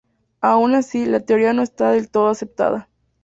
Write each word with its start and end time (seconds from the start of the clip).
Aun 0.41 0.73
así, 0.73 1.05
la 1.05 1.19
teoría 1.19 1.53
no 1.53 1.61
está 1.61 1.91
del 1.91 2.09
todo 2.09 2.29
aceptada. 2.29 2.89